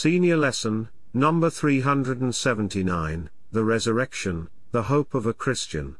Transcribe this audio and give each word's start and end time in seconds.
Senior 0.00 0.36
Lesson, 0.36 0.90
number 1.12 1.50
379, 1.50 3.30
The 3.50 3.64
Resurrection, 3.64 4.48
the 4.70 4.84
Hope 4.84 5.12
of 5.12 5.26
a 5.26 5.34
Christian. 5.34 5.96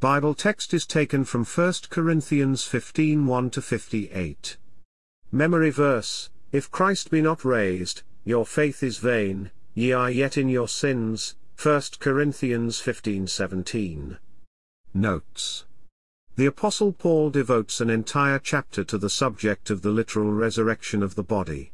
Bible 0.00 0.32
text 0.32 0.72
is 0.72 0.86
taken 0.86 1.26
from 1.26 1.44
1 1.44 1.74
Corinthians 1.90 2.64
15 2.64 3.26
1 3.26 3.50
58. 3.50 4.56
Memory 5.30 5.68
verse 5.68 6.30
If 6.52 6.70
Christ 6.70 7.10
be 7.10 7.20
not 7.20 7.44
raised, 7.44 8.02
your 8.24 8.46
faith 8.46 8.82
is 8.82 8.96
vain, 8.96 9.50
ye 9.74 9.92
are 9.92 10.10
yet 10.10 10.38
in 10.38 10.48
your 10.48 10.66
sins. 10.66 11.36
1 11.62 11.82
Corinthians 12.00 12.80
15 12.80 13.26
17. 13.26 14.16
Notes 14.94 15.66
The 16.36 16.46
Apostle 16.46 16.92
Paul 16.94 17.28
devotes 17.28 17.82
an 17.82 17.90
entire 17.90 18.38
chapter 18.38 18.84
to 18.84 18.96
the 18.96 19.10
subject 19.10 19.68
of 19.68 19.82
the 19.82 19.90
literal 19.90 20.32
resurrection 20.32 21.02
of 21.02 21.14
the 21.14 21.22
body. 21.22 21.72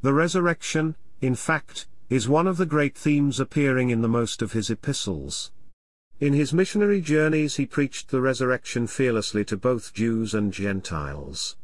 The 0.00 0.12
resurrection, 0.12 0.94
in 1.20 1.34
fact, 1.34 1.86
is 2.08 2.28
one 2.28 2.46
of 2.46 2.56
the 2.56 2.66
great 2.66 2.96
themes 2.96 3.40
appearing 3.40 3.90
in 3.90 4.00
the 4.00 4.08
most 4.08 4.42
of 4.42 4.52
his 4.52 4.70
epistles. 4.70 5.50
In 6.20 6.32
his 6.32 6.52
missionary 6.52 7.00
journeys 7.00 7.56
he 7.56 7.66
preached 7.66 8.08
the 8.08 8.20
resurrection 8.20 8.86
fearlessly 8.86 9.44
to 9.46 9.56
both 9.56 9.94
Jews 9.94 10.34
and 10.34 10.52
Gentiles. 10.52 11.56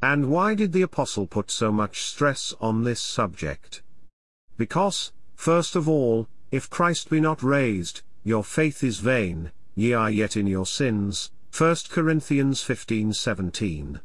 And 0.00 0.30
why 0.30 0.54
did 0.54 0.72
the 0.72 0.82
apostle 0.82 1.26
put 1.26 1.50
so 1.50 1.72
much 1.72 2.02
stress 2.02 2.54
on 2.60 2.84
this 2.84 3.00
subject? 3.00 3.82
Because, 4.56 5.12
first 5.34 5.74
of 5.74 5.88
all, 5.88 6.28
if 6.50 6.70
Christ 6.70 7.10
be 7.10 7.20
not 7.20 7.42
raised, 7.42 8.02
your 8.22 8.44
faith 8.44 8.84
is 8.84 9.00
vain, 9.00 9.50
ye 9.74 9.92
are 9.92 10.10
yet 10.10 10.36
in 10.36 10.46
your 10.46 10.66
sins. 10.66 11.32
1 11.56 11.76
Corinthians 11.90 12.62
15:17. 12.62 14.00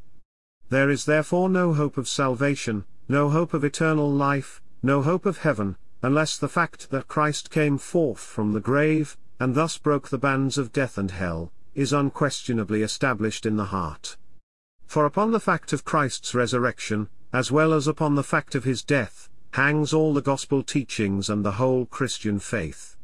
There 0.70 0.90
is 0.90 1.06
therefore 1.06 1.50
no 1.50 1.74
hope 1.74 1.98
of 1.98 2.08
salvation, 2.08 2.86
no 3.10 3.30
hope 3.30 3.56
of 3.56 3.64
eternal 3.64 4.10
life, 4.10 4.62
no 4.84 5.02
hope 5.02 5.26
of 5.26 5.40
heaven, 5.40 5.76
unless 6.04 6.38
the 6.38 6.48
fact 6.48 6.92
that 6.92 7.08
Christ 7.08 7.50
came 7.50 7.80
forth 7.80 8.20
from 8.20 8.54
the 8.54 8.60
grave, 8.60 9.18
and 9.40 9.56
thus 9.56 9.80
broke 9.80 10.10
the 10.10 10.20
bands 10.20 10.60
of 10.60 10.72
death 10.72 10.96
and 10.96 11.10
hell, 11.10 11.52
is 11.74 11.92
unquestionably 11.92 12.84
established 12.84 13.48
in 13.48 13.58
the 13.58 13.66
heart. 13.66 14.16
For 14.86 15.06
upon 15.06 15.32
the 15.32 15.40
fact 15.40 15.74
of 15.74 15.84
Christ's 15.84 16.36
resurrection, 16.36 17.10
as 17.34 17.52
well 17.52 17.74
as 17.74 17.88
upon 17.88 18.14
the 18.14 18.24
fact 18.24 18.54
of 18.54 18.64
his 18.64 18.84
death, 18.84 19.28
hangs 19.54 19.92
all 19.92 20.14
the 20.14 20.22
gospel 20.22 20.62
teachings 20.62 21.32
and 21.32 21.44
the 21.44 21.54
whole 21.54 21.88
Christian 21.88 22.40
faith. 22.40 22.96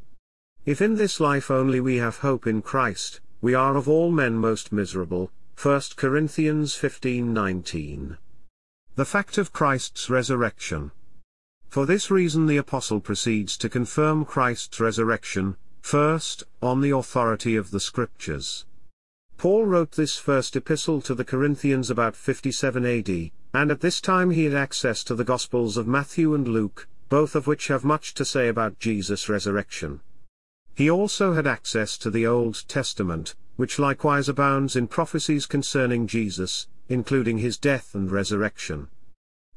If 0.64 0.80
in 0.80 0.94
this 0.94 1.18
life 1.18 1.50
only 1.50 1.80
we 1.80 1.96
have 1.96 2.18
hope 2.18 2.46
in 2.46 2.62
Christ, 2.62 3.20
we 3.40 3.54
are 3.54 3.76
of 3.76 3.88
all 3.88 4.12
men 4.12 4.34
most 4.34 4.72
miserable. 4.72 5.32
1 5.60 5.96
Corinthians 5.96 6.74
15:19. 6.74 8.18
The 8.96 9.04
fact 9.04 9.36
of 9.36 9.52
Christ's 9.52 10.08
resurrection. 10.08 10.90
For 11.68 11.84
this 11.84 12.10
reason 12.10 12.46
the 12.46 12.56
Apostle 12.56 12.98
proceeds 12.98 13.58
to 13.58 13.68
confirm 13.68 14.24
Christ's 14.24 14.80
resurrection, 14.80 15.58
first, 15.82 16.44
on 16.62 16.80
the 16.80 16.96
authority 16.96 17.56
of 17.56 17.72
the 17.72 17.78
Scriptures. 17.78 18.64
Paul 19.36 19.66
wrote 19.66 19.92
this 19.92 20.16
first 20.16 20.56
epistle 20.56 21.02
to 21.02 21.14
the 21.14 21.26
Corinthians 21.26 21.90
about 21.90 22.16
57 22.16 22.86
AD, 22.86 23.30
and 23.52 23.70
at 23.70 23.82
this 23.82 24.00
time 24.00 24.30
he 24.30 24.44
had 24.44 24.54
access 24.54 25.04
to 25.04 25.14
the 25.14 25.24
Gospels 25.24 25.76
of 25.76 25.86
Matthew 25.86 26.32
and 26.32 26.48
Luke, 26.48 26.88
both 27.10 27.34
of 27.34 27.46
which 27.46 27.68
have 27.68 27.84
much 27.84 28.14
to 28.14 28.24
say 28.24 28.48
about 28.48 28.78
Jesus' 28.78 29.28
resurrection. 29.28 30.00
He 30.74 30.90
also 30.90 31.34
had 31.34 31.46
access 31.46 31.98
to 31.98 32.10
the 32.10 32.26
Old 32.26 32.66
Testament, 32.66 33.34
which 33.56 33.78
likewise 33.78 34.30
abounds 34.30 34.74
in 34.74 34.88
prophecies 34.88 35.44
concerning 35.44 36.06
Jesus, 36.06 36.66
including 36.88 37.38
his 37.38 37.58
death 37.58 37.94
and 37.94 38.10
resurrection. 38.10 38.88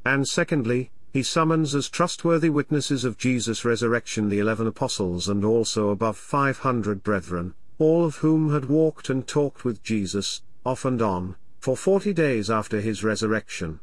And 0.06 0.28
secondly, 0.28 0.92
he 1.12 1.24
summons 1.24 1.74
as 1.74 1.90
trustworthy 1.90 2.50
witnesses 2.50 3.04
of 3.04 3.18
Jesus' 3.18 3.66
resurrection 3.66 4.30
the 4.30 4.40
eleven 4.40 4.68
apostles 4.68 5.28
and 5.28 5.44
also 5.44 5.90
above 5.90 6.18
five 6.18 6.60
hundred 6.60 7.04
brethren, 7.04 7.56
all 7.80 8.06
of 8.06 8.18
whom 8.18 8.52
had 8.54 8.66
walked 8.66 9.10
and 9.10 9.28
talked 9.28 9.66
with 9.66 9.82
Jesus, 9.82 10.44
off 10.66 10.86
and 10.86 11.02
on, 11.02 11.36
for 11.60 11.76
forty 11.76 12.14
days 12.14 12.50
after 12.52 12.80
his 12.80 13.04
resurrection. 13.04 13.80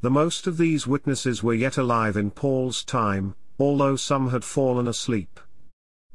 The 0.00 0.10
most 0.10 0.46
of 0.46 0.56
these 0.56 0.86
witnesses 0.86 1.42
were 1.42 1.54
yet 1.54 1.76
alive 1.76 2.16
in 2.16 2.30
Paul's 2.30 2.84
time, 2.84 3.34
although 3.58 3.96
some 3.96 4.30
had 4.30 4.44
fallen 4.44 4.88
asleep. 4.88 5.40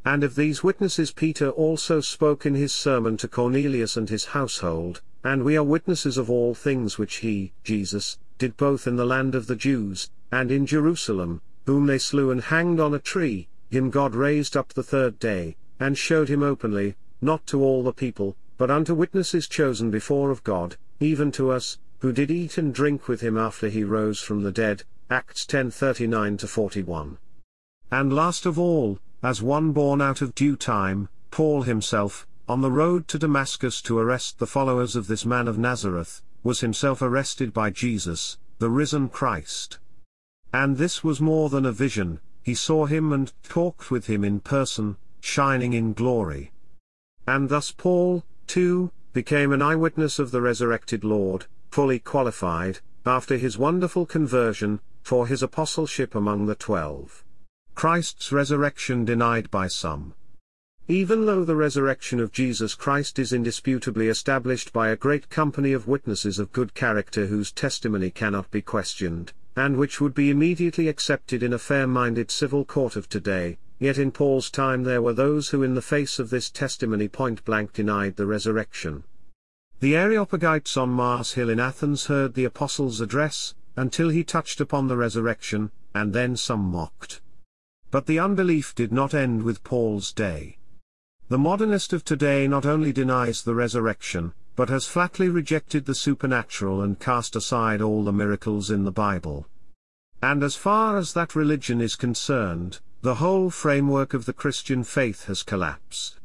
And 0.04 0.24
of 0.24 0.36
these 0.36 0.64
witnesses 0.64 1.12
Peter 1.12 1.50
also 1.50 2.02
spoke 2.02 2.46
in 2.46 2.56
his 2.56 2.74
sermon 2.74 3.18
to 3.18 3.28
Cornelius 3.28 3.98
and 3.98 4.10
his 4.10 4.26
household, 4.26 5.02
and 5.24 5.44
we 5.44 5.56
are 5.56 5.64
witnesses 5.64 6.18
of 6.18 6.30
all 6.30 6.54
things 6.54 6.98
which 6.98 7.18
he, 7.18 7.54
Jesus, 7.64 8.18
did 8.38 8.58
both 8.58 8.88
in 8.88 8.96
the 8.96 9.06
land 9.06 9.36
of 9.36 9.48
the 9.48 9.56
Jews, 9.56 10.10
and 10.32 10.52
in 10.52 10.66
Jerusalem, 10.66 11.42
whom 11.66 11.86
they 11.86 11.98
slew 11.98 12.32
and 12.32 12.42
hanged 12.42 12.80
on 12.80 12.94
a 12.94 13.00
tree, 13.00 13.48
him 13.70 13.90
God 13.90 14.16
raised 14.16 14.58
up 14.58 14.74
the 14.74 14.84
third 14.84 15.20
day, 15.20 15.56
and 15.80 15.98
showed 15.98 16.30
him 16.30 16.44
openly, 16.44 16.96
not 17.22 17.46
to 17.48 17.64
all 17.64 17.84
the 17.84 17.94
people, 17.94 18.36
but 18.58 18.72
unto 18.72 18.94
witnesses 18.94 19.48
chosen 19.48 19.92
before 19.92 20.32
of 20.32 20.44
God, 20.44 20.76
even 21.00 21.32
to 21.34 21.52
us, 21.52 21.78
who 22.00 22.12
did 22.12 22.32
eat 22.32 22.58
and 22.58 22.74
drink 22.74 23.08
with 23.08 23.22
him 23.22 23.38
after 23.38 23.70
he 23.70 23.84
rose 23.84 24.20
from 24.20 24.44
the 24.44 24.52
dead. 24.52 24.84
Acts 25.10 25.46
10:39 25.46 26.48
41. 26.48 27.18
And 27.92 28.14
last 28.14 28.46
of 28.46 28.58
all, 28.58 29.00
as 29.22 29.42
one 29.42 29.72
born 29.72 30.02
out 30.02 30.22
of 30.22 30.34
due 30.34 30.56
time, 30.56 31.10
Paul 31.30 31.64
himself, 31.64 32.26
on 32.52 32.60
the 32.60 32.70
road 32.70 33.08
to 33.08 33.18
Damascus 33.18 33.82
to 33.82 33.98
arrest 33.98 34.38
the 34.38 34.46
followers 34.46 34.98
of 34.98 35.08
this 35.08 35.26
man 35.26 35.48
of 35.48 35.58
Nazareth, 35.58 36.22
was 36.44 36.60
himself 36.60 37.02
arrested 37.02 37.54
by 37.54 37.70
Jesus, 37.70 38.38
the 38.60 38.70
risen 38.70 39.08
Christ. 39.08 39.80
And 40.52 40.76
this 40.76 41.02
was 41.02 41.22
more 41.22 41.48
than 41.48 41.66
a 41.66 41.72
vision, 41.72 42.20
he 42.44 42.54
saw 42.54 42.88
him 42.88 43.14
and 43.14 43.32
talked 43.42 43.90
with 43.90 44.08
him 44.08 44.26
in 44.26 44.42
person, 44.42 44.98
shining 45.22 45.72
in 45.72 45.94
glory. 45.94 46.52
And 47.26 47.48
thus 47.48 47.72
Paul, 47.72 48.26
too, 48.48 48.92
became 49.14 49.54
an 49.54 49.62
eyewitness 49.62 50.20
of 50.20 50.32
the 50.32 50.42
resurrected 50.42 51.06
Lord, 51.06 51.46
fully 51.70 52.00
qualified, 52.00 52.80
after 53.06 53.38
his 53.38 53.58
wonderful 53.58 54.06
conversion, 54.06 54.82
for 55.04 55.26
his 55.26 55.42
apostleship 55.42 56.16
among 56.16 56.48
the 56.48 56.56
twelve. 56.56 57.24
Christ's 57.76 58.34
resurrection 58.34 59.06
denied 59.06 59.50
by 59.50 59.68
some. 59.68 60.16
Even 60.88 61.26
though 61.26 61.46
the 61.46 61.56
resurrection 61.56 62.20
of 62.20 62.32
Jesus 62.32 62.76
Christ 62.76 63.20
is 63.20 63.32
indisputably 63.32 64.08
established 64.08 64.74
by 64.74 64.90
a 64.90 64.96
great 64.96 65.30
company 65.30 65.74
of 65.74 65.88
witnesses 65.88 66.40
of 66.40 66.52
good 66.52 66.74
character 66.74 67.28
whose 67.28 67.52
testimony 67.52 68.10
cannot 68.10 68.52
be 68.52 68.62
questioned, 68.62 69.32
and 69.56 69.78
which 69.78 70.02
would 70.02 70.14
be 70.14 70.30
immediately 70.30 70.88
accepted 70.88 71.44
in 71.44 71.54
a 71.54 71.60
fair-minded 71.60 72.32
civil 72.32 72.66
court 72.66 72.96
of 72.96 73.08
today, 73.08 73.58
yet 73.80 73.98
in 73.98 74.12
Paul's 74.12 74.50
time 74.50 74.84
there 74.84 75.02
were 75.02 75.14
those 75.14 75.50
who 75.50 75.64
in 75.64 75.76
the 75.76 75.82
face 75.82 76.20
of 76.20 76.30
this 76.30 76.50
testimony 76.50 77.08
point-blank 77.08 77.74
denied 77.74 78.16
the 78.16 78.26
resurrection. 78.26 79.04
The 79.80 79.94
Areopagites 79.94 80.78
on 80.78 80.90
Mars 80.90 81.34
Hill 81.34 81.50
in 81.50 81.60
Athens 81.60 82.08
heard 82.08 82.34
the 82.34 82.46
apostles' 82.46 83.02
address, 83.02 83.56
until 83.76 84.10
he 84.10 84.24
touched 84.24 84.60
upon 84.60 84.88
the 84.88 84.98
resurrection, 84.98 85.72
and 85.96 86.12
then 86.12 86.36
some 86.36 86.62
mocked. 86.62 87.22
But 87.92 88.08
the 88.08 88.20
unbelief 88.20 88.76
did 88.76 88.92
not 88.92 89.14
end 89.14 89.44
with 89.44 89.64
Paul's 89.64 90.12
day. 90.12 90.58
The 91.32 91.38
modernist 91.38 91.94
of 91.94 92.04
today 92.04 92.46
not 92.46 92.66
only 92.66 92.92
denies 92.92 93.42
the 93.42 93.56
resurrection, 93.56 94.34
but 94.58 94.68
has 94.68 94.86
flatly 94.86 95.30
rejected 95.30 95.86
the 95.86 95.96
supernatural 95.96 96.82
and 96.82 97.00
cast 97.00 97.38
aside 97.38 97.82
all 97.82 98.04
the 98.04 98.12
miracles 98.12 98.70
in 98.70 98.84
the 98.84 98.92
Bible. 98.92 99.48
And 100.22 100.44
as 100.44 100.58
far 100.58 100.98
as 100.98 101.14
that 101.14 101.34
religion 101.34 101.80
is 101.80 101.96
concerned, 101.96 102.82
the 103.02 103.16
whole 103.16 103.50
framework 103.50 104.14
of 104.14 104.26
the 104.26 104.34
Christian 104.34 104.84
faith 104.84 105.28
has 105.28 105.42
collapsed. 105.42 106.20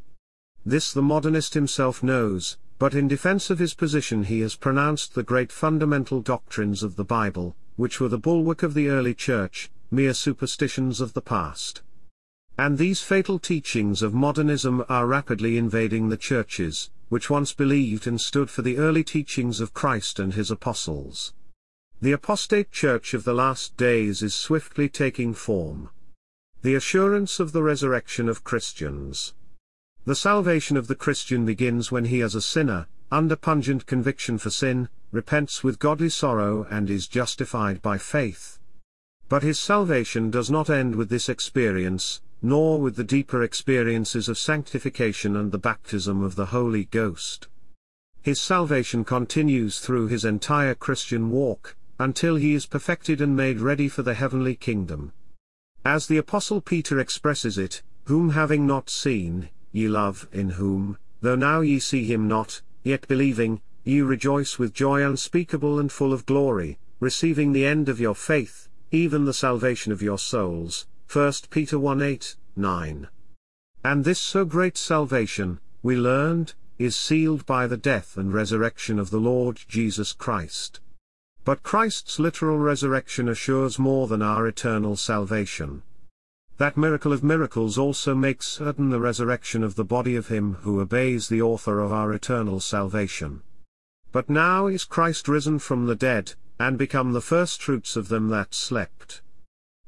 This 0.64 0.92
the 0.92 1.02
modernist 1.02 1.54
himself 1.54 2.02
knows, 2.02 2.58
but 2.80 2.92
in 2.92 3.06
defense 3.06 3.48
of 3.48 3.60
his 3.60 3.74
position 3.74 4.24
he 4.24 4.40
has 4.40 4.56
pronounced 4.56 5.14
the 5.14 5.22
great 5.22 5.52
fundamental 5.52 6.20
doctrines 6.20 6.82
of 6.82 6.96
the 6.96 7.04
Bible, 7.04 7.54
which 7.76 8.00
were 8.00 8.08
the 8.08 8.18
bulwark 8.18 8.64
of 8.64 8.74
the 8.74 8.88
early 8.88 9.14
church, 9.14 9.70
mere 9.88 10.14
superstitions 10.14 11.00
of 11.00 11.12
the 11.12 11.22
past. 11.22 11.82
And 12.58 12.78
these 12.78 13.02
fatal 13.02 13.38
teachings 13.38 14.00
of 14.00 14.14
modernism 14.14 14.84
are 14.88 15.06
rapidly 15.06 15.58
invading 15.58 16.08
the 16.08 16.16
churches, 16.16 16.90
which 17.10 17.28
once 17.28 17.52
believed 17.52 18.06
and 18.06 18.20
stood 18.20 18.50
for 18.50 18.62
the 18.62 18.78
early 18.78 19.04
teachings 19.04 19.60
of 19.60 19.74
Christ 19.74 20.18
and 20.18 20.32
his 20.32 20.50
apostles. 20.50 21.34
The 22.00 22.12
apostate 22.12 22.72
church 22.72 23.14
of 23.14 23.24
the 23.24 23.34
last 23.34 23.76
days 23.76 24.22
is 24.22 24.34
swiftly 24.34 24.88
taking 24.88 25.34
form. 25.34 25.90
The 26.62 26.74
assurance 26.74 27.40
of 27.40 27.52
the 27.52 27.62
resurrection 27.62 28.28
of 28.28 28.42
Christians. 28.42 29.34
The 30.04 30.16
salvation 30.16 30.76
of 30.76 30.86
the 30.86 30.94
Christian 30.94 31.44
begins 31.44 31.92
when 31.92 32.06
he 32.06 32.22
as 32.22 32.34
a 32.34 32.40
sinner, 32.40 32.86
under 33.10 33.36
pungent 33.36 33.86
conviction 33.86 34.38
for 34.38 34.50
sin, 34.50 34.88
repents 35.12 35.62
with 35.62 35.78
godly 35.78 36.08
sorrow 36.08 36.66
and 36.70 36.88
is 36.88 37.06
justified 37.06 37.82
by 37.82 37.98
faith. 37.98 38.58
But 39.28 39.42
his 39.42 39.58
salvation 39.58 40.30
does 40.30 40.50
not 40.50 40.70
end 40.70 40.96
with 40.96 41.08
this 41.08 41.28
experience, 41.28 42.20
nor 42.46 42.80
with 42.80 42.94
the 42.94 43.02
deeper 43.02 43.42
experiences 43.42 44.28
of 44.28 44.38
sanctification 44.38 45.34
and 45.34 45.50
the 45.50 45.58
baptism 45.58 46.22
of 46.22 46.36
the 46.36 46.46
Holy 46.46 46.84
Ghost. 46.84 47.48
His 48.22 48.40
salvation 48.40 49.04
continues 49.04 49.80
through 49.80 50.06
his 50.06 50.24
entire 50.24 50.76
Christian 50.76 51.30
walk, 51.30 51.74
until 51.98 52.36
he 52.36 52.54
is 52.54 52.64
perfected 52.64 53.20
and 53.20 53.34
made 53.34 53.58
ready 53.58 53.88
for 53.88 54.02
the 54.02 54.14
heavenly 54.14 54.54
kingdom. 54.54 55.12
As 55.84 56.06
the 56.06 56.18
Apostle 56.18 56.60
Peter 56.60 57.00
expresses 57.00 57.58
it, 57.58 57.82
whom 58.04 58.30
having 58.30 58.64
not 58.64 58.90
seen, 58.90 59.48
ye 59.72 59.88
love, 59.88 60.28
in 60.32 60.50
whom, 60.50 60.98
though 61.22 61.34
now 61.34 61.62
ye 61.62 61.80
see 61.80 62.04
him 62.04 62.28
not, 62.28 62.62
yet 62.84 63.08
believing, 63.08 63.60
ye 63.82 64.02
rejoice 64.02 64.56
with 64.56 64.72
joy 64.72 65.04
unspeakable 65.04 65.80
and 65.80 65.90
full 65.90 66.12
of 66.12 66.24
glory, 66.26 66.78
receiving 67.00 67.52
the 67.52 67.66
end 67.66 67.88
of 67.88 67.98
your 67.98 68.14
faith, 68.14 68.68
even 68.92 69.24
the 69.24 69.34
salvation 69.34 69.90
of 69.90 70.00
your 70.00 70.18
souls. 70.18 70.86
1 71.12 71.32
Peter 71.50 71.78
1 71.78 72.02
8, 72.02 72.36
9. 72.56 73.08
And 73.84 74.04
this 74.04 74.18
so 74.18 74.44
great 74.44 74.76
salvation, 74.76 75.60
we 75.82 75.96
learned, 75.96 76.54
is 76.78 76.96
sealed 76.96 77.46
by 77.46 77.66
the 77.66 77.76
death 77.76 78.16
and 78.16 78.34
resurrection 78.34 78.98
of 78.98 79.10
the 79.10 79.20
Lord 79.20 79.60
Jesus 79.68 80.12
Christ. 80.12 80.80
But 81.44 81.62
Christ's 81.62 82.18
literal 82.18 82.58
resurrection 82.58 83.28
assures 83.28 83.78
more 83.78 84.08
than 84.08 84.20
our 84.20 84.48
eternal 84.48 84.96
salvation. 84.96 85.82
That 86.58 86.76
miracle 86.76 87.12
of 87.12 87.22
miracles 87.22 87.78
also 87.78 88.14
makes 88.14 88.48
certain 88.48 88.90
the 88.90 89.00
resurrection 89.00 89.62
of 89.62 89.76
the 89.76 89.84
body 89.84 90.16
of 90.16 90.26
him 90.28 90.54
who 90.62 90.80
obeys 90.80 91.28
the 91.28 91.40
author 91.40 91.78
of 91.78 91.92
our 91.92 92.12
eternal 92.12 92.58
salvation. 92.58 93.42
But 94.10 94.28
now 94.28 94.66
is 94.66 94.84
Christ 94.84 95.28
risen 95.28 95.60
from 95.60 95.86
the 95.86 95.94
dead, 95.94 96.34
and 96.58 96.76
become 96.76 97.12
the 97.12 97.20
firstfruits 97.20 97.94
of 97.94 98.08
them 98.08 98.28
that 98.30 98.54
slept. 98.54 99.22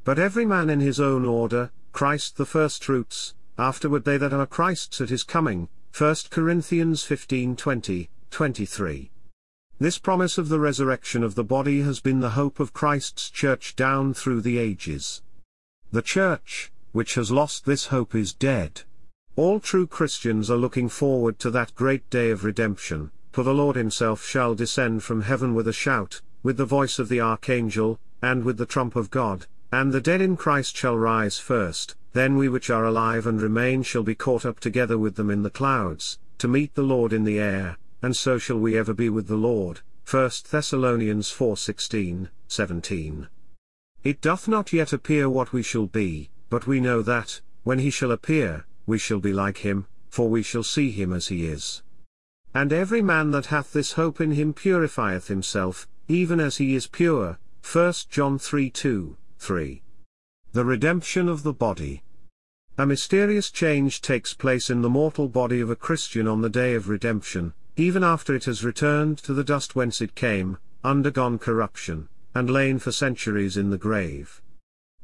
But 0.09 0.19
every 0.19 0.47
man 0.47 0.71
in 0.71 0.81
his 0.81 0.99
own 1.01 1.27
order, 1.27 1.71
Christ 1.93 2.39
the 2.39 2.47
firstfruits, 2.47 3.35
afterward 3.59 4.07
they 4.07 4.17
that 4.17 4.33
are 4.33 4.47
Christ's 4.47 5.03
at 5.03 5.11
his 5.11 5.23
coming, 5.23 5.69
1 5.95 6.17
Corinthians 6.31 7.03
15 7.03 7.55
20, 7.57 8.09
23. 8.31 9.11
This 9.79 9.99
promise 9.99 10.39
of 10.39 10.49
the 10.49 10.61
resurrection 10.61 11.23
of 11.23 11.35
the 11.35 11.45
body 11.45 11.83
has 11.83 12.01
been 12.01 12.21
the 12.21 12.31
hope 12.41 12.59
of 12.59 12.73
Christ's 12.73 13.29
church 13.29 13.77
down 13.77 14.15
through 14.15 14.41
the 14.41 14.57
ages. 14.57 15.21
The 15.93 16.01
church, 16.01 16.73
which 16.93 17.17
has 17.17 17.31
lost 17.31 17.67
this 17.67 17.89
hope 17.89 18.15
is 18.15 18.33
dead. 18.33 18.85
All 19.37 19.61
true 19.61 19.87
Christians 19.87 20.51
are 20.51 20.57
looking 20.57 20.89
forward 20.89 21.39
to 21.41 21.51
that 21.51 21.75
great 21.75 22.09
day 22.09 22.31
of 22.31 22.45
redemption, 22.45 23.11
for 23.31 23.43
the 23.43 23.53
Lord 23.53 23.77
himself 23.77 24.25
shall 24.25 24.55
descend 24.55 25.03
from 25.03 25.21
heaven 25.21 25.55
with 25.55 25.69
a 25.69 25.75
shout, 25.75 26.23
with 26.43 26.57
the 26.57 26.65
voice 26.65 26.99
of 26.99 27.11
the 27.11 27.21
archangel, 27.21 28.01
and 28.23 28.43
with 28.43 28.57
the 28.57 28.65
trump 28.65 28.97
of 28.97 29.11
God, 29.11 29.47
and 29.71 29.93
the 29.93 30.01
dead 30.01 30.21
in 30.21 30.37
Christ 30.37 30.77
shall 30.77 30.97
rise 30.97 31.39
first, 31.39 31.95
then 32.13 32.37
we 32.37 32.49
which 32.49 32.71
are 32.71 32.85
alive 32.85 33.27
and 33.27 33.41
remain 33.41 33.83
shall 33.83 34.03
be 34.03 34.15
caught 34.15 34.47
up 34.47 34.61
together 34.61 34.97
with 34.97 35.17
them 35.17 35.31
in 35.31 35.43
the 35.43 35.51
clouds, 35.51 36.19
to 36.39 36.49
meet 36.49 36.75
the 36.75 36.83
Lord 36.83 37.13
in 37.13 37.25
the 37.25 37.39
air, 37.39 37.77
and 38.01 38.17
so 38.17 38.39
shall 38.39 38.59
we 38.59 38.79
ever 38.79 38.95
be 38.95 39.09
with 39.09 39.27
the 39.27 39.37
Lord. 39.37 39.81
1 40.11 40.31
Thessalonians 40.51 41.31
4:16, 41.31 42.31
17. 42.49 43.29
It 44.05 44.21
doth 44.23 44.49
not 44.49 44.73
yet 44.73 44.93
appear 44.93 45.29
what 45.29 45.53
we 45.53 45.63
shall 45.63 45.87
be, 45.87 46.31
but 46.49 46.67
we 46.67 46.81
know 46.81 47.03
that, 47.03 47.43
when 47.63 47.81
he 47.81 47.91
shall 47.91 48.11
appear, 48.11 48.65
we 48.87 48.97
shall 48.97 49.21
be 49.21 49.35
like 49.35 49.59
him, 49.59 49.87
for 50.09 50.31
we 50.31 50.43
shall 50.43 50.63
see 50.63 50.91
him 50.91 51.13
as 51.13 51.29
he 51.29 51.47
is. 51.47 51.83
And 52.55 52.73
every 52.73 53.03
man 53.03 53.33
that 53.33 53.47
hath 53.47 53.75
this 53.75 53.93
hope 53.93 54.19
in 54.21 54.31
him 54.31 54.55
purifieth 54.55 55.29
himself, 55.29 55.87
even 56.09 56.41
as 56.41 56.57
he 56.57 56.75
is 56.75 56.87
pure. 56.87 57.39
1 57.71 57.93
John 58.09 58.39
3 58.39 58.71
2, 58.71 59.17
3. 59.39 59.83
The 60.53 60.65
redemption 60.65 61.29
of 61.29 61.43
the 61.43 61.53
body. 61.53 62.03
A 62.77 62.85
mysterious 62.85 63.51
change 63.51 64.01
takes 64.01 64.35
place 64.35 64.69
in 64.69 64.83
the 64.83 64.91
mortal 64.91 65.29
body 65.29 65.61
of 65.61 65.71
a 65.71 65.77
Christian 65.77 66.29
on 66.29 66.43
the 66.43 66.51
day 66.51 66.75
of 66.75 66.89
redemption, 66.89 67.55
even 67.77 68.05
after 68.05 68.35
it 68.35 68.45
has 68.45 68.65
returned 68.65 69.19
to 69.19 69.33
the 69.33 69.45
dust 69.45 69.75
whence 69.75 70.01
it 70.01 70.15
came, 70.15 70.59
undergone 70.85 71.39
corruption, 71.39 72.09
and 72.35 72.51
lain 72.51 72.79
for 72.79 72.93
centuries 72.93 73.57
in 73.57 73.71
the 73.71 73.79
grave. 73.79 74.43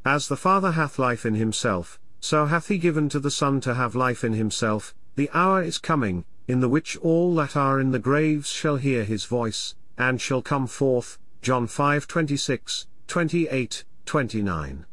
As 0.04 0.28
the 0.28 0.36
Father 0.36 0.72
hath 0.72 0.98
life 0.98 1.25
in 1.25 1.34
himself, 1.34 1.98
so 2.20 2.46
hath 2.46 2.69
he 2.69 2.78
given 2.78 3.08
to 3.08 3.20
the 3.20 3.31
Son 3.31 3.60
to 3.62 3.75
have 3.75 3.94
life 3.94 4.25
in 4.25 4.34
himself, 4.34 4.94
the 5.14 5.31
hour 5.32 5.62
is 5.62 5.78
coming, 5.78 6.25
in 6.48 6.60
the 6.60 6.69
which 6.69 6.96
all 6.98 7.34
that 7.36 7.56
are 7.56 7.81
in 7.81 7.92
the 7.92 7.98
graves 7.98 8.48
shall 8.48 8.76
hear 8.76 9.04
his 9.04 9.25
voice, 9.25 9.75
and 9.96 10.20
shall 10.20 10.42
come 10.42 10.66
forth. 10.66 11.19
John 11.40 11.66
5 11.66 12.06
26, 12.06 12.86
28, 13.06 13.84
29. 14.06 14.87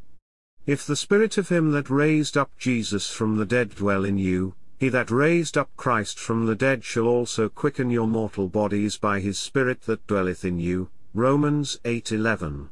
If 0.66 0.86
the 0.86 0.96
Spirit 0.96 1.38
of 1.38 1.50
him 1.50 1.72
that 1.72 1.90
raised 1.90 2.38
up 2.38 2.52
Jesus 2.58 3.10
from 3.10 3.38
the 3.38 3.46
dead 3.46 3.76
dwell 3.76 4.06
in 4.06 4.18
you, 4.18 4.56
he 4.80 4.90
that 4.90 5.12
raised 5.12 5.58
up 5.58 5.70
Christ 5.76 6.20
from 6.20 6.46
the 6.46 6.56
dead 6.56 6.84
shall 6.84 7.08
also 7.08 7.50
quicken 7.50 7.90
your 7.90 8.08
mortal 8.08 8.48
bodies 8.48 8.98
by 8.98 9.20
his 9.20 9.38
Spirit 9.38 9.82
that 9.82 10.06
dwelleth 10.08 10.46
in 10.46 10.60
you. 10.60 10.90
Romans 11.14 11.80
8:11. 11.84 12.70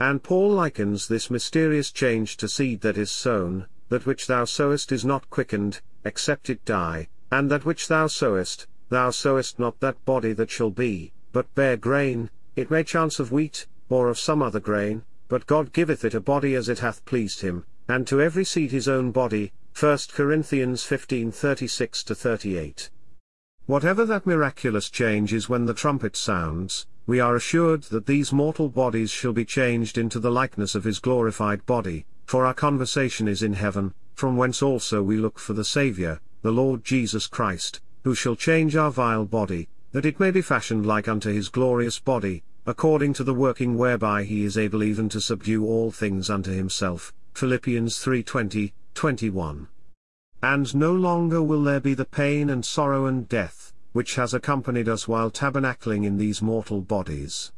And 0.00 0.22
Paul 0.22 0.50
likens 0.50 1.08
this 1.08 1.30
mysterious 1.30 1.92
change 1.92 2.36
to 2.38 2.48
seed 2.48 2.80
that 2.80 2.98
is 2.98 3.10
sown, 3.10 3.66
that 3.90 4.06
which 4.06 4.26
thou 4.26 4.44
sowest 4.44 4.92
is 4.92 5.04
not 5.04 5.30
quickened, 5.30 5.80
except 6.04 6.50
it 6.50 6.64
die, 6.64 7.08
and 7.30 7.50
that 7.50 7.64
which 7.64 7.88
thou 7.88 8.06
sowest, 8.06 8.66
thou 8.88 9.10
sowest 9.10 9.58
not 9.58 9.78
that 9.80 10.04
body 10.04 10.32
that 10.32 10.50
shall 10.50 10.70
be, 10.70 11.12
but 11.32 11.54
bare 11.54 11.76
grain, 11.76 12.30
it 12.56 12.70
may 12.70 12.82
chance 12.82 13.20
of 13.20 13.30
wheat, 13.30 13.66
or 13.88 14.08
of 14.08 14.18
some 14.18 14.42
other 14.42 14.60
grain, 14.60 15.04
but 15.30 15.46
God 15.46 15.72
giveth 15.72 16.04
it 16.04 16.12
a 16.12 16.20
body 16.20 16.54
as 16.56 16.68
it 16.68 16.80
hath 16.80 17.02
pleased 17.06 17.40
him, 17.40 17.64
and 17.88 18.06
to 18.08 18.20
every 18.20 18.44
seed 18.44 18.72
his 18.72 18.88
own 18.88 19.12
body. 19.12 19.52
1 19.78 19.98
Corinthians 20.12 20.84
15:36-38. 20.84 22.90
Whatever 23.66 24.04
that 24.04 24.26
miraculous 24.26 24.90
change 24.90 25.32
is 25.32 25.48
when 25.48 25.66
the 25.66 25.72
trumpet 25.72 26.16
sounds, 26.16 26.88
we 27.06 27.20
are 27.20 27.36
assured 27.36 27.84
that 27.84 28.06
these 28.06 28.32
mortal 28.32 28.68
bodies 28.68 29.12
shall 29.12 29.32
be 29.32 29.44
changed 29.44 29.96
into 29.96 30.18
the 30.18 30.32
likeness 30.32 30.74
of 30.74 30.82
his 30.82 30.98
glorified 30.98 31.64
body, 31.64 32.04
for 32.26 32.44
our 32.44 32.54
conversation 32.54 33.28
is 33.28 33.44
in 33.44 33.52
heaven, 33.52 33.94
from 34.14 34.36
whence 34.36 34.62
also 34.62 35.00
we 35.00 35.16
look 35.16 35.38
for 35.38 35.52
the 35.52 35.64
Saviour, 35.64 36.20
the 36.42 36.50
Lord 36.50 36.84
Jesus 36.84 37.28
Christ, 37.28 37.80
who 38.02 38.16
shall 38.16 38.34
change 38.34 38.74
our 38.74 38.90
vile 38.90 39.24
body, 39.24 39.68
that 39.92 40.04
it 40.04 40.18
may 40.18 40.32
be 40.32 40.42
fashioned 40.42 40.86
like 40.86 41.06
unto 41.06 41.32
his 41.32 41.48
glorious 41.48 42.00
body, 42.00 42.42
according 42.66 43.12
to 43.14 43.24
the 43.24 43.34
working 43.34 43.76
whereby 43.78 44.24
he 44.24 44.44
is 44.44 44.58
able 44.58 44.82
even 44.82 45.08
to 45.08 45.20
subdue 45.20 45.64
all 45.64 45.90
things 45.90 46.28
unto 46.28 46.50
himself. 46.50 47.12
Philippians 47.34 47.98
3:20, 47.98 48.72
21. 48.94 49.68
And 50.42 50.74
no 50.74 50.92
longer 50.92 51.42
will 51.42 51.62
there 51.62 51.80
be 51.80 51.94
the 51.94 52.04
pain 52.04 52.50
and 52.50 52.64
sorrow 52.64 53.06
and 53.06 53.28
death, 53.28 53.72
which 53.92 54.14
has 54.16 54.34
accompanied 54.34 54.88
us 54.88 55.08
while 55.08 55.30
tabernacling 55.30 56.04
in 56.04 56.18
these 56.18 56.42
mortal 56.42 56.80
bodies. 56.80 57.52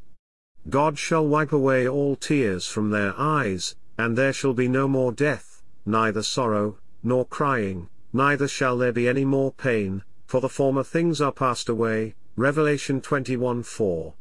God 0.68 0.98
shall 0.98 1.26
wipe 1.26 1.52
away 1.52 1.88
all 1.88 2.16
tears 2.16 2.66
from 2.66 2.90
their 2.90 3.14
eyes, 3.18 3.74
and 3.98 4.16
there 4.16 4.32
shall 4.32 4.54
be 4.54 4.68
no 4.68 4.86
more 4.86 5.12
death, 5.12 5.62
neither 5.84 6.22
sorrow, 6.22 6.78
nor 7.02 7.26
crying, 7.26 7.88
neither 8.12 8.46
shall 8.46 8.78
there 8.78 8.92
be 8.92 9.08
any 9.08 9.24
more 9.24 9.52
pain, 9.52 10.02
for 10.26 10.40
the 10.40 10.48
former 10.48 10.84
things 10.84 11.20
are 11.20 11.32
passed 11.32 11.68
away. 11.68 12.14
Revelation 12.36 13.00
21:4. 13.00 14.14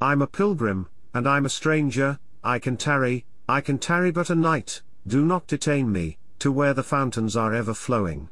I'm 0.00 0.22
a 0.22 0.26
pilgrim, 0.26 0.88
and 1.14 1.28
I'm 1.28 1.46
a 1.46 1.48
stranger, 1.48 2.18
I 2.42 2.58
can 2.58 2.76
tarry, 2.76 3.24
I 3.48 3.60
can 3.60 3.78
tarry 3.78 4.10
but 4.10 4.30
a 4.30 4.34
night, 4.34 4.82
do 5.06 5.24
not 5.24 5.46
detain 5.46 5.92
me, 5.92 6.18
to 6.40 6.50
where 6.50 6.74
the 6.74 6.82
fountains 6.82 7.36
are 7.36 7.54
ever 7.54 7.74
flowing. 7.74 8.28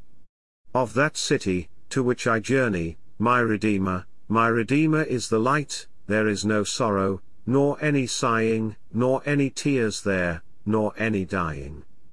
Of 0.74 0.94
that 0.94 1.16
city, 1.16 1.68
to 1.90 2.02
which 2.02 2.26
I 2.26 2.40
journey, 2.40 2.98
my 3.18 3.38
Redeemer, 3.38 4.06
my 4.28 4.48
Redeemer 4.48 5.02
is 5.02 5.28
the 5.28 5.38
light, 5.38 5.86
there 6.06 6.26
is 6.26 6.44
no 6.44 6.64
sorrow, 6.64 7.20
nor 7.46 7.78
any 7.80 8.06
sighing, 8.06 8.76
nor 8.92 9.22
any 9.24 9.50
tears 9.50 10.02
there, 10.02 10.42
nor 10.66 10.92
any 10.96 11.24
dying. 11.24 11.84